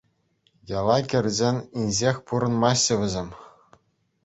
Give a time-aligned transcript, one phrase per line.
[0.79, 3.29] Яла кӗрсен инҫех пурӑнмаҫҫӗ вӗсем.